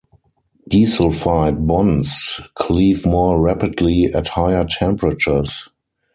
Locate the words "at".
4.05-4.29